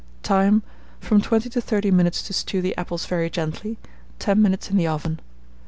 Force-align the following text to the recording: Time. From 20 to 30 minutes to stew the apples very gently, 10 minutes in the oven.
Time. 0.23 0.63
From 0.99 1.21
20 1.21 1.47
to 1.51 1.61
30 1.61 1.91
minutes 1.91 2.23
to 2.23 2.33
stew 2.33 2.59
the 2.59 2.75
apples 2.75 3.05
very 3.05 3.29
gently, 3.29 3.77
10 4.17 4.41
minutes 4.41 4.71
in 4.71 4.77
the 4.77 4.87
oven. 4.87 5.19